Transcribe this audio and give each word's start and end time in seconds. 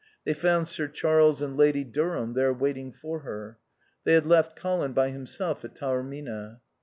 They 0.25 0.33
found 0.33 0.67
Sir 0.67 0.87
Charles 0.87 1.43
and 1.43 1.55
Lady 1.55 1.83
Durham 1.83 2.33
there 2.33 2.51
waiting 2.55 2.91
for 2.91 3.19
her. 3.19 3.59
They 4.03 4.13
had 4.13 4.25
left 4.25 4.55
Colin 4.55 4.93
by 4.93 5.09
himself 5.09 5.63
at 5.63 5.75
Taormina. 5.75 6.59